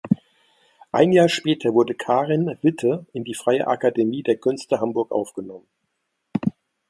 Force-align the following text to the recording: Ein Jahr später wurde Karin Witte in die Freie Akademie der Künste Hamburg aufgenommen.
Ein 0.91 1.11
Jahr 1.11 1.29
später 1.29 1.75
wurde 1.75 1.93
Karin 1.93 2.57
Witte 2.63 3.05
in 3.13 3.23
die 3.23 3.35
Freie 3.35 3.67
Akademie 3.67 4.23
der 4.23 4.37
Künste 4.37 4.79
Hamburg 4.81 5.11
aufgenommen. 5.11 5.67